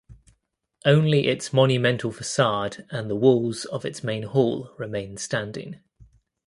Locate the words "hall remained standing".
4.23-5.79